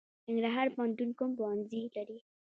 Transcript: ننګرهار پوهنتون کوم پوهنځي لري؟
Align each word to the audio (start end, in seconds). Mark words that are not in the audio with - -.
ننګرهار 0.27 0.67
پوهنتون 0.75 1.09
کوم 1.17 1.31
پوهنځي 1.39 1.81
لري؟ 1.95 2.17